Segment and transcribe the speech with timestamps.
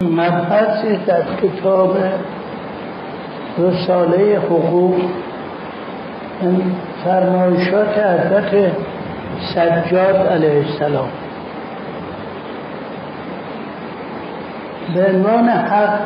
[0.00, 1.96] مبحثی از کتاب
[3.58, 4.94] رساله حقوق.
[7.04, 8.72] فرمایشات حضرت
[9.54, 11.08] سجاد علیه السلام.
[14.94, 16.00] به عنوان حق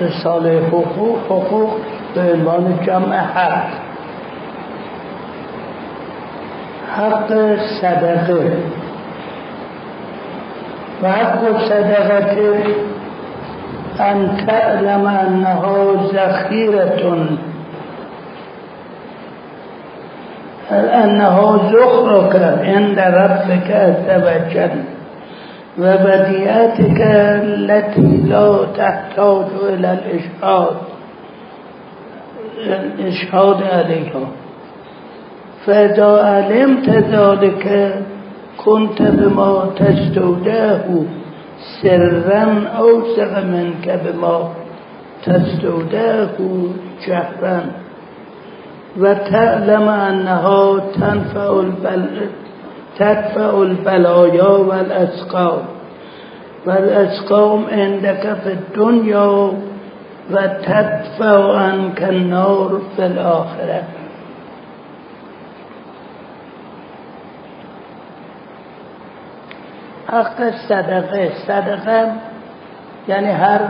[0.00, 1.70] رساله حقوق حقوق
[2.14, 3.68] به عنوان جمع حق.
[6.96, 8.77] حق صدقه.
[11.02, 12.54] فحق صدقة
[14.00, 17.26] أن تعلم أنه ذخيرة.
[20.70, 24.82] أنه ذخرك عند ربك عز وجل
[25.78, 27.00] وبدياتك
[27.42, 30.76] التي لا تحتاج إلى الإشهاد.
[32.66, 34.26] الإشهاد عليها
[35.66, 37.94] فإذا علمت ذلك
[38.64, 41.04] كنت بما تستودعه
[41.82, 42.44] سرا
[42.78, 44.50] اوسق منك بما
[45.24, 46.36] تستودعه
[47.06, 47.60] جهرا.
[49.00, 52.06] و تعلم انها تنفع البل
[52.98, 55.62] تدفع البلایا و الاسقام.
[56.66, 59.52] و الاسقام عندك في الدنيا
[60.30, 63.97] و تدفع عنك النار في الاخره
[70.08, 71.32] حق صدقه.
[71.46, 72.12] صدقه
[73.08, 73.60] یعنی هر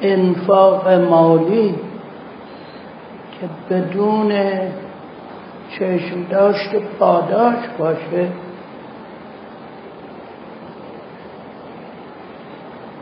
[0.00, 1.74] انفاق مالی
[3.40, 4.32] که بدون
[5.78, 8.28] چشم داشت پاداش باشه.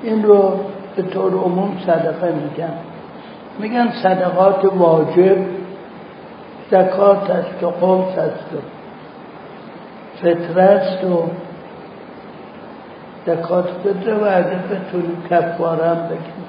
[0.02, 0.60] این رو
[0.96, 2.74] به طور عموم صدقه میگن.
[3.58, 5.36] میگن صدقات واجب
[6.70, 8.58] زکات است و قمس است و
[10.22, 11.22] فطره است و
[13.26, 16.46] زکات فطره و اگه بتونی کفارم بگیم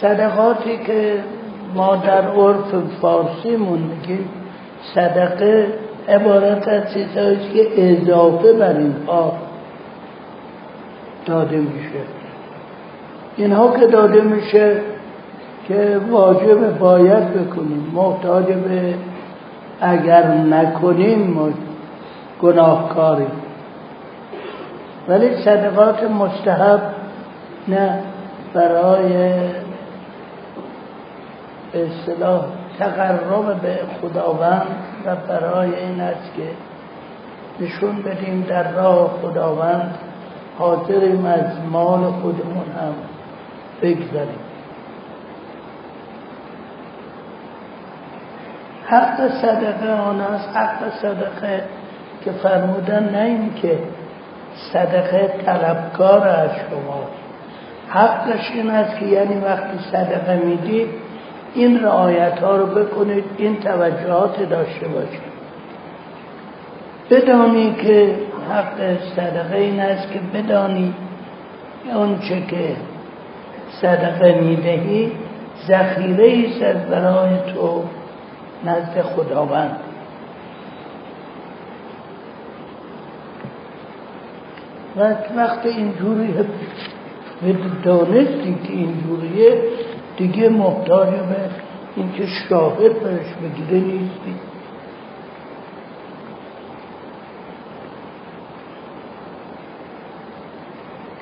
[0.00, 1.24] صدقاتی که
[1.74, 4.28] ما در عرف فارسیمون میگیم
[4.94, 5.66] صدقه
[6.08, 9.32] عبارت از چیزهایی که اضافه بر اینها
[11.26, 12.00] داده میشه.
[13.36, 14.76] اینها که داده میشه
[15.68, 17.90] که واجب باید بکنیم.
[17.94, 18.94] محتاج به
[19.80, 21.54] اگر نکنیم
[22.42, 23.41] گناهکاریم.
[25.12, 26.80] ولی صدقات مستحب
[27.68, 27.98] نه
[28.54, 29.12] برای
[31.72, 32.44] به اصطلاح
[32.78, 34.66] تقرب به خداوند
[35.06, 36.48] و برای این است که
[37.64, 39.94] نشون بدیم در راه خداوند
[40.58, 42.94] حاضریم از مال خودمون هم
[43.82, 44.40] بگذاریم.
[48.86, 51.64] حق صدقه آن است حق صدقه
[52.24, 53.78] که فرمودن نه این که
[54.72, 57.04] صدقه طلبکار از شما.
[57.88, 60.88] حقش این است که یعنی وقتی صدقه می‌دید
[61.54, 65.32] این رعایت ها رو بکنید این توجهات داشته باشید.
[67.10, 68.14] بدانی که
[68.50, 70.94] حق صدقه این است که بدانی
[71.94, 72.76] اون چه که
[73.80, 75.12] صدقه می‌دهی
[75.68, 77.84] ذخیره از برای تو
[78.64, 79.76] نزد خداوند
[84.81, 84.81] و
[85.36, 86.34] وقت اینجوری
[87.84, 89.62] دانستی که اینجوریه
[90.16, 91.36] دیگه محتاج به
[91.96, 94.34] اینکه شاهد برش بگیره نیستی.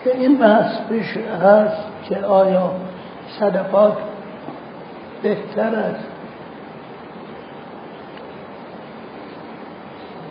[0.05, 2.73] که این بحث پیش هست که آیا
[3.41, 3.97] صدقات
[5.23, 6.09] بهتر است؟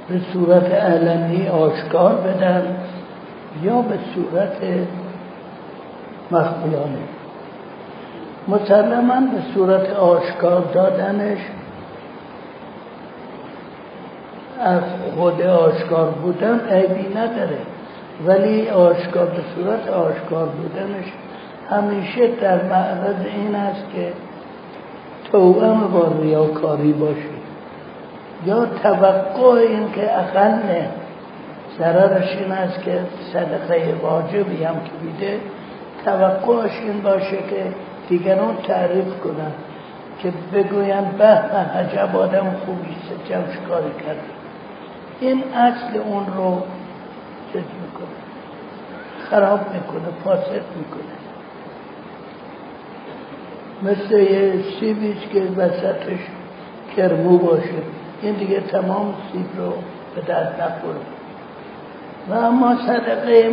[0.09, 2.78] به صورت علنی آشکار بدن؟
[3.63, 4.57] یا به صورت
[6.31, 6.99] مخفیانه.
[8.47, 11.39] مسلما به صورت آشکار دادنش
[14.59, 14.81] از
[15.15, 17.57] خود آشکار بودن عیبی نداره.
[18.25, 21.05] ولی آشکار به صورت آشکار بودنش
[21.69, 24.13] همیشه در معرض این است که
[25.31, 27.39] توأم با ریاکاری باشه.
[28.45, 30.59] یا توقع این که اقل
[31.79, 32.99] ضررش این است که
[33.33, 35.39] صدقه واجبی هم که بیده
[36.05, 37.73] توقعش این باشه که
[38.09, 39.51] دیگران تعریف کنن
[40.19, 42.95] که بگوین به عجب آدم خوبی
[43.29, 44.19] جمعش کاری کرد؟
[45.19, 46.61] این اصل اون رو
[47.53, 48.17] چیز می‌کنه؟
[49.29, 51.19] خراب می‌کنه فاسد می‌کنه.
[53.83, 56.19] مثل یه سیبیش که وسطش
[56.97, 57.81] کرمو باشه.
[58.21, 59.73] این دیگه تمام سیب رو
[60.15, 60.61] به درد
[62.29, 63.49] و اما صدقه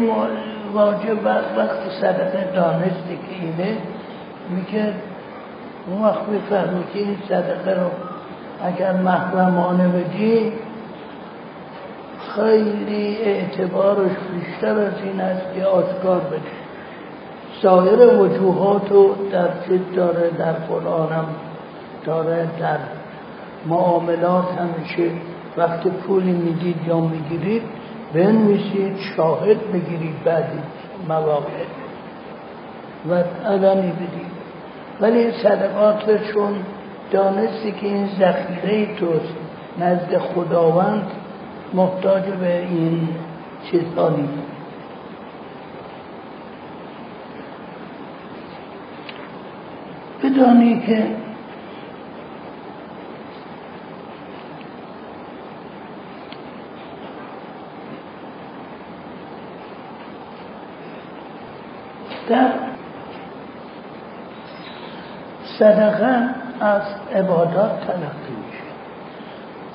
[0.73, 1.26] واجب
[1.56, 3.78] وقت صدقه دانستی که اینه
[4.50, 4.94] میگه
[5.87, 7.90] اون وقت می‌فهمی که این صدقه رو
[8.64, 10.52] اگر محرمانه بدی
[12.34, 16.40] خیلی اعتبارش بیشتر از این است که آشکار بده
[17.62, 21.26] سایر وجوهات رو در چیز داره در قرآن
[22.05, 22.78] داره در
[23.67, 25.11] معاملات همیشه
[25.56, 27.62] وقتی پولی می‌دید یا می‌گیرید
[28.17, 30.49] بنویسید شاهد بگیرید بعد
[31.09, 31.65] مواقع.
[33.11, 33.15] و
[33.47, 34.37] علمی بدید
[35.01, 36.55] ولی صدقات چون
[37.11, 39.35] دانستی که این ذخیره توست
[39.79, 41.11] نزد خداوند
[41.75, 43.09] محتاج به این
[43.71, 44.43] چیزها نیست.
[50.23, 51.07] بدانی که
[62.28, 62.50] در
[65.58, 66.28] صدقه
[66.61, 66.82] از
[67.14, 68.67] عبادات تلقی میشه.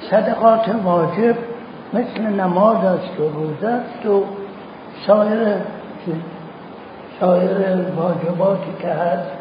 [0.09, 1.35] صدقات واجب
[1.93, 4.23] مثل نماز است و روزه است و
[5.07, 5.55] سایر
[7.19, 7.51] سایر
[7.95, 9.31] واجباتی که هست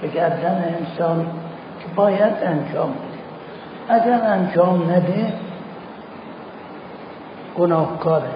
[0.00, 1.26] به گردن انسان
[1.80, 3.20] که باید انجام بده.
[3.88, 5.32] اگر انجام نده
[7.58, 8.30] گناهکاره.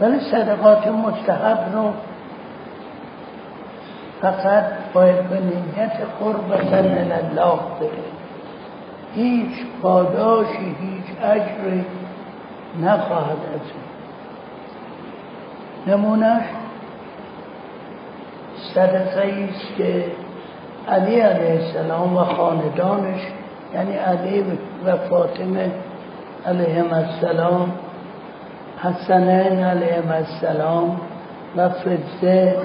[0.00, 1.92] ولی صدقات مستحب رو
[4.24, 8.04] فقط باید به نیت قربتا من الله بده
[9.14, 9.50] هیچ
[9.82, 11.84] پاداشی هیچ اجری
[12.82, 13.60] نخواهد از
[15.86, 16.42] نمونش
[18.74, 20.04] صدقه است که
[20.88, 23.20] علی علیه السلام و خاندانش
[23.74, 24.44] یعنی علی
[24.86, 25.70] و فاطمه
[26.46, 27.72] علیهم السلام
[28.82, 31.00] حسنین علیهم السلام
[31.56, 32.56] و فزه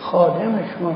[0.00, 0.94] خادمشون.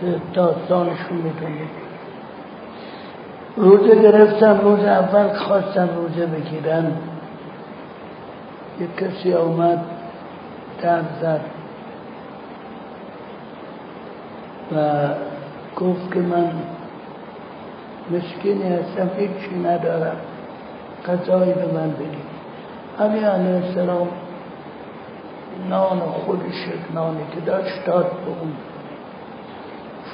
[0.00, 1.68] که داستانشون می‌دونید.
[3.56, 6.92] روزه گرفتم روز اول خواستم روزه بگیرن.
[8.80, 9.84] یک کسی آمد
[10.82, 11.40] در زد.
[14.76, 15.08] و
[15.80, 16.50] گفت که من
[18.10, 20.16] مسکینی هستم هیچی ندارم.
[21.06, 22.32] قضایی به من بدید
[23.00, 24.08] علی علیه السلام
[25.68, 28.52] نان خودش نانی که داشت داد به اون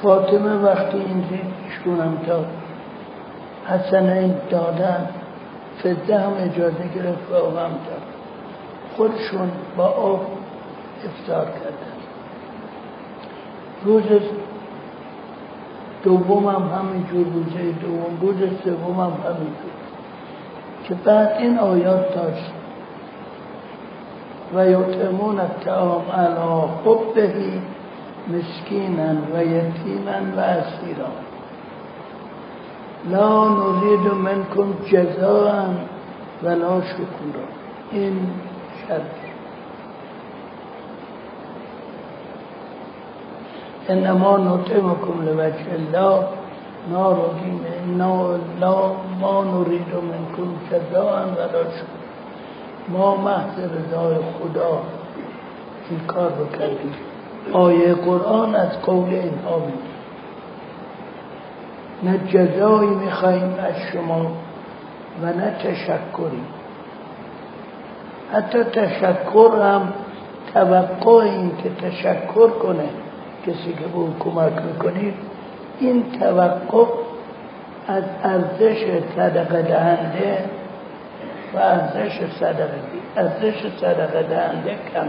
[0.01, 1.23] فاطمه وقتی این
[1.69, 2.47] ایشون داد
[3.67, 5.09] حسنین دادن
[5.83, 8.01] فده هم اجازه گرفت و هم داد.
[8.97, 10.27] خودشون با آب
[11.05, 11.99] افتار کردن.
[13.83, 14.03] روز
[16.03, 19.71] دوم هم همینجور روزه دوم روز سوم هم همینجور
[20.83, 22.51] که بعد این آیات داشت.
[24.55, 27.33] و یطعمون الطعام علی حبه
[28.27, 31.09] مسکینا و یتیما و اسیرا
[33.07, 35.65] لا نرید منکم جزاء
[36.43, 37.45] ولا شکورا.
[37.91, 38.29] این
[38.87, 39.01] شرط.
[43.89, 46.23] انما نطعمكم لوجه الله.
[46.91, 47.61] نارضین
[48.59, 48.91] لا
[49.21, 51.98] ما نرید منکم جزاء ولا شکورا.
[52.91, 54.81] ما محض رضای خدا
[55.89, 56.93] این کار رو کردیم
[57.53, 59.89] آیه قرآن از قول اینها میگه.
[62.03, 64.31] نه جزایی میخواییم از شما
[65.21, 66.43] و نه تشکری.
[68.33, 69.93] حتی تشکر هم
[70.53, 72.89] توقع این که تشکر کنه.
[73.47, 75.13] کسی که به اون کمک می‌کنید
[75.79, 76.85] این توقع
[77.87, 80.58] از ارزش صدقه دهنده
[81.53, 82.79] و ارزش صدقه
[83.17, 85.07] ارزش صدقه دهنده کم.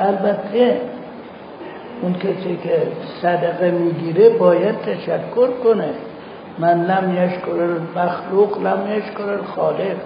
[0.00, 0.80] البته
[2.02, 2.82] اون کسی که
[3.22, 5.88] صدقه می‌گیره باید تشکر کنه.
[6.58, 9.96] من لم یشکر مخلوق لم یشکر خالق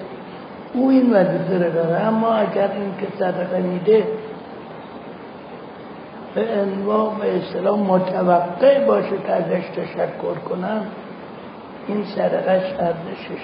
[0.74, 4.04] او این وظیفه رو داره اما اگر این که صدقه میده
[6.34, 10.86] به انواع به اسلام متوقع باشه که ازش تشکر کنم
[11.88, 13.42] این صدقهش ارزشش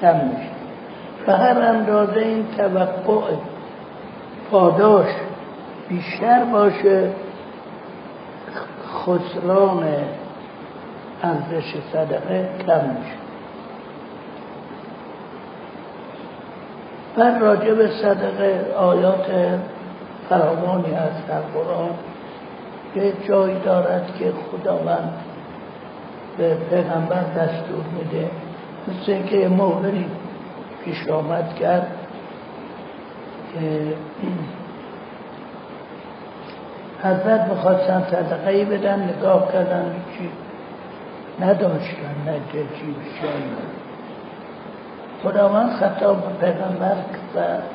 [0.00, 0.57] کم میشه.
[1.28, 3.34] به هر اندازه این توقع
[4.50, 5.08] پاداش
[5.88, 7.10] بیشتر باشه
[8.94, 9.84] خسران
[11.22, 13.16] ارزش صدقه کم میشه.
[17.16, 19.26] بر راجب صدقه آیات
[20.28, 21.90] فراوانی هست در قرآن
[22.94, 25.12] که جایی دارد که خداوند
[26.38, 28.30] به پیغمبر دستور میده.
[28.88, 30.06] مثل که موردی
[30.88, 31.86] پیش آمد کرد
[37.02, 40.30] حضرت می‌خواستن صدقه ای بدن نگاه کردن چی.
[41.40, 42.94] نداشتن نه چی
[45.22, 46.96] خداوند خطاب به پیغمبر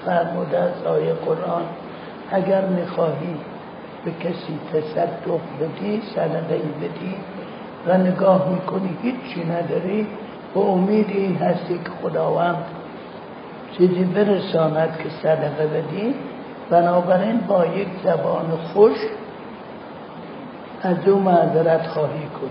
[0.06, 1.64] فرموده از آیه قرآن
[2.32, 3.36] اگر می‌خواهی
[4.06, 7.16] به کسی تصدق بدی صدقه بدی
[7.88, 10.08] و نگاه می‌کنی هیچی نداری
[10.54, 12.66] به امید این هستی که خداوند
[13.78, 16.16] چیزی برساند که صدقه بدی
[16.70, 18.98] بنابراین با یک زبان خوش
[20.82, 22.50] از او معذرت خواهی کنی.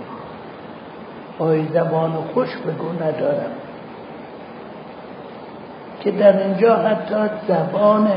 [1.38, 3.50] با زبان خوش بگو ندارم.
[6.00, 7.14] که در اینجا حتی
[7.48, 8.08] زبان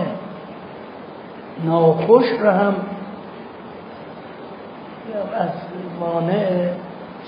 [1.65, 2.75] ناخوش را هم
[5.35, 5.49] از
[5.99, 6.69] مانع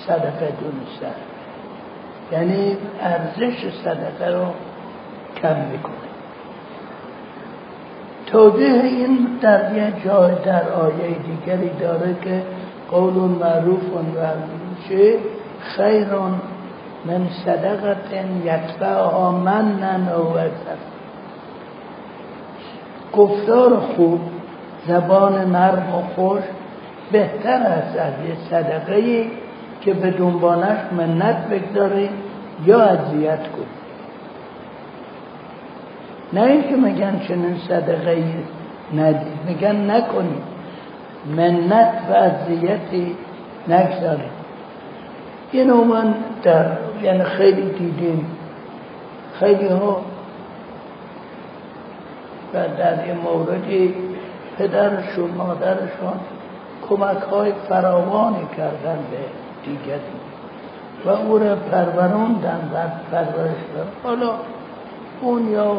[0.07, 1.15] صدقه دونستن
[2.31, 4.45] یعنی ارزش صدقه رو
[5.41, 6.07] کم می‌کنه.
[8.25, 12.43] توضیح این در یه جای در آیه دیگری داره که
[12.91, 13.99] قول معروف و
[14.79, 15.15] میشه
[15.59, 16.33] خیرون
[17.05, 20.49] من صدقت یتبعها من و
[23.13, 24.19] گفتار خوب
[24.87, 26.41] زبان نرم و خوش
[27.11, 29.25] بهتر است از یه صدقه
[29.81, 32.09] که به دنبالش منت بگذاری
[32.65, 33.86] یا اذیت کن
[36.37, 38.23] نه اینکه میگن چنین صدقه
[38.93, 40.43] ندید میگن نکنید
[41.37, 43.15] منت و اذیتی
[43.67, 44.37] نگذارید
[45.51, 46.13] اینو من
[46.43, 46.65] در
[47.03, 48.25] یعنی خیلی دیدیم.
[49.39, 50.01] خیلی ها
[52.53, 53.95] و در این موردی
[54.57, 56.19] پدرشون مادرشون
[56.89, 59.17] کمک های فراوانی کردن به
[59.65, 59.99] دیگری
[61.05, 62.77] و او را پروروندن و
[63.11, 64.31] پرورش حالا
[65.21, 65.77] اون یا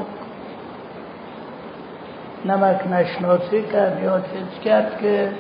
[2.48, 5.30] نمک نشناسی کرد یا چیز کرد که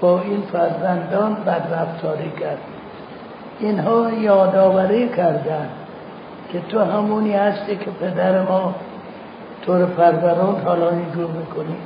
[0.00, 2.58] با این فرزندان بدرفتاری کرد.
[3.60, 5.68] اینها یادآوری کردن
[6.52, 8.74] که تو همونی هستی که پدر ما
[9.66, 11.76] طور پروران حالا اینجور می‌کنی.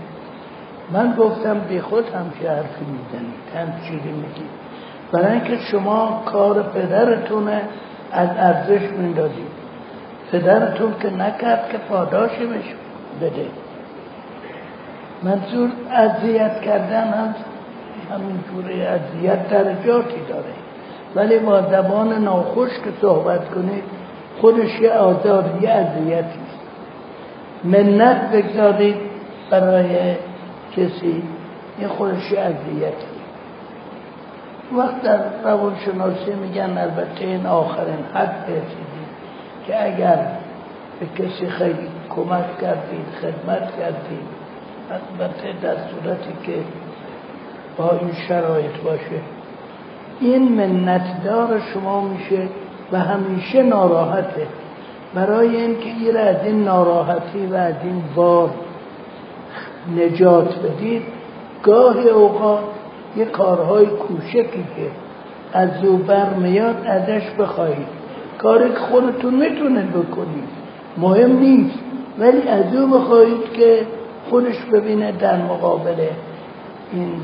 [0.93, 3.33] من گفتم بی خود همچه حرفی می‌زنی؟
[3.89, 4.45] چیزی میگی.
[5.13, 7.61] برای اینکه شما کار پدرتونه
[8.13, 9.59] از ارزش میندازید
[10.33, 12.47] پدرتون که نکرد که پاداشی
[13.21, 13.47] بده.
[15.23, 17.35] منظور اذیت کردن هم
[18.11, 20.55] همین جوری اذیت درجاتی داره.
[21.15, 23.83] ولی با زبان ناخوش که صحبت کنید
[24.41, 26.39] خودش یه آزار یه اذیتی
[27.65, 28.97] منت بگذارید
[29.51, 30.15] برای
[30.77, 31.23] کسی
[31.79, 33.19] این خودش یه اذیتی
[34.77, 39.09] وقت در روانشناسی میگن البته این آخرین حد رسیدید
[39.67, 40.27] که اگر
[41.01, 44.48] به کسی خیلی کمک کردید خدمت کردید
[44.91, 46.59] البته در صورتی که
[47.77, 49.21] با این شرایط باشه.
[50.21, 52.49] این منتدار شما میشه
[52.93, 54.47] و همیشه ناراحته.
[55.15, 58.51] برای اینکه این از این ناراحتی و از این بار
[59.97, 61.03] نجات بدید
[61.63, 62.65] گاهی اوقات
[63.17, 64.91] یه کارهای کوچکی که
[65.53, 67.87] از او برمیاد ازش بخواهید.
[68.39, 70.49] کاری که خودتون می‌تونید بکنید.
[70.99, 71.79] مهم نیست.
[72.19, 73.87] ولی از او بخواهید که
[74.31, 76.07] خودش ببینه در مقابل
[76.93, 77.21] این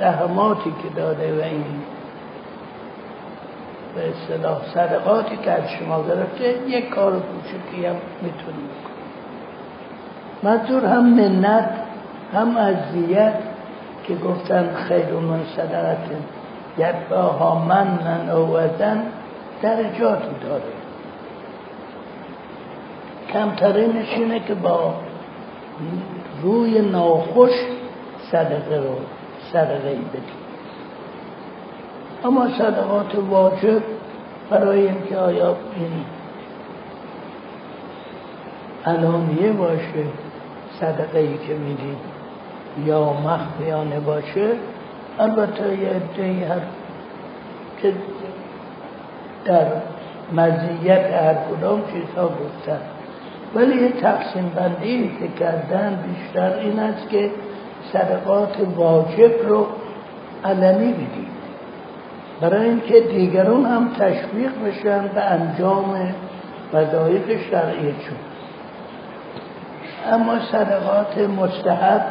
[0.00, 1.64] زحماتی که داده و این
[3.94, 8.70] به اصطلاح صدقاتی که از شما گرفته یک کار کوچکی هم می‌تونید
[10.42, 11.70] منظور هم منت
[12.34, 13.34] هم اذیت
[14.06, 15.98] که گفتن خیر من صدقت
[16.78, 19.02] یتباها من من اوزن
[19.62, 20.62] درجاتی داره.
[23.32, 24.94] کمترینش اینه که با
[26.42, 27.52] روی ناخوش
[28.32, 28.96] صدقه رو
[29.52, 30.46] صدقه ای بدیم
[32.24, 33.82] اما صدقات واجب
[34.50, 36.04] برای اینکه آیا این
[38.86, 40.04] علانیه باشه
[40.80, 41.96] صدقه ای که میدیم
[42.86, 44.52] یا مخفیانه باشه
[45.18, 46.60] البته یه عده هر
[47.82, 47.92] که
[49.44, 49.66] در
[50.32, 52.80] مزیت هر کدام چیزها گفتن.
[53.56, 57.30] ولی یه تقسیم بندی که کردن بیشتر این است که
[57.92, 59.66] صدقات واجب رو
[60.44, 61.36] علمی بدید.
[62.40, 66.14] برای اینکه دیگران هم تشویق بشن به انجام
[66.72, 68.18] وظایف شرعیشون
[70.12, 72.02] اما صدقات مستحب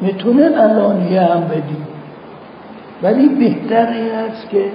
[0.00, 1.86] می‌تونن علانیه هم بدید.
[3.02, 4.72] ولی بهتر این است که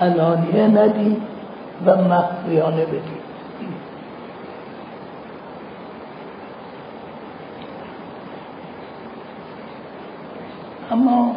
[0.00, 1.33] علانیه ندید.
[1.86, 3.24] و مخفیانه بدید.
[10.92, 11.36] اما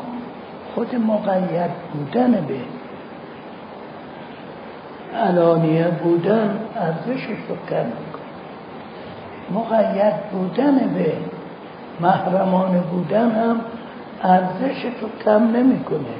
[0.75, 2.59] خود مقید بودن به
[5.17, 8.27] علانیه بودن ارزشش رو کم میکن
[9.51, 11.13] مقید بودن به
[11.99, 13.61] محرمان بودن هم
[14.23, 16.15] ارزشش رو کم نمی‌کنه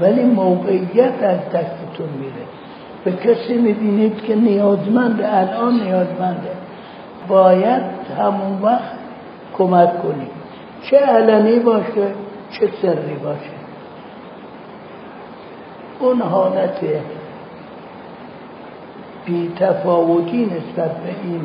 [0.00, 2.61] ولی موقعیت از دستتون میره.
[3.04, 6.50] به کسی می‌بینید که نیازمنده الان نیازمنده.
[7.28, 7.82] باید
[8.18, 8.92] همون وقت
[9.58, 10.30] کمک کنید
[10.82, 12.14] چه علنی باشه
[12.50, 13.62] چه سری باشه.
[16.00, 16.80] اون حالت
[19.26, 21.44] بی تفاوتی نسبت به این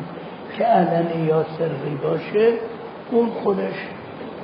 [0.58, 2.54] که علنی یا سری باشه
[3.12, 3.76] اون خودش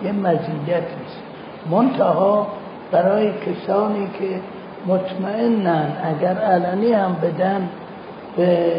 [0.03, 1.23] یه مزیت نیست.
[1.71, 2.47] منتها
[2.91, 4.39] برای کسانی که
[4.87, 5.87] مطمئنن.
[6.03, 7.69] اگر علنی هم بدن
[8.37, 8.73] به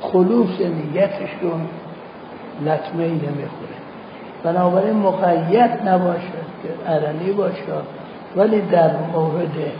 [0.00, 1.68] خلوص نیتشون
[2.60, 3.74] لطمه نمی‌خوره.
[4.44, 7.84] بنابراین مقید نباشد که علنی باشد
[8.36, 9.72] ولی در مورد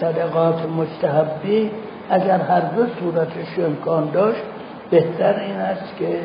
[0.00, 1.70] صدقات مستحبی
[2.10, 4.42] اگر هر دو صورتش امکان داشت
[4.90, 6.18] بهتر این است که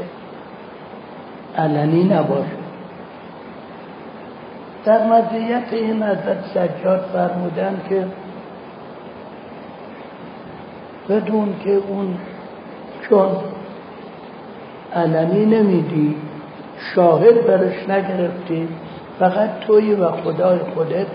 [1.57, 2.60] علنی نباشد
[4.85, 8.05] در مزیت این حضرت سجاد فرمودن که
[11.09, 12.17] بدون که اون
[13.09, 13.29] چون
[14.95, 16.15] علنی نمیدی
[16.95, 18.67] شاهد برش نگرفتی
[19.19, 21.07] فقط توی و خدای خودت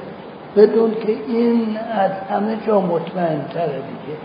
[0.57, 4.19] بدون که این از همه جا مطمئن تره دیگه.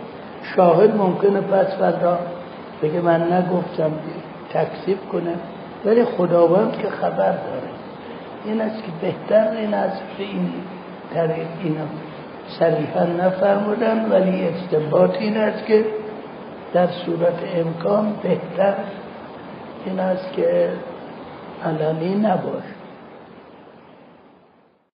[0.55, 2.19] شاهد ممکنه پس فردا
[2.81, 3.91] بگه من نگفتم
[4.53, 5.33] تکسیب کنه
[5.85, 7.70] ولی خداوند که خبر داره.
[8.45, 10.53] این است که بهتر این است به این
[11.13, 11.85] طریق اینا
[12.59, 15.85] صریحا نفرمودن ولی استنباط این است که
[16.73, 18.75] در صورت امکان بهتر
[19.85, 20.69] این است که
[21.65, 22.80] علنی نباشه.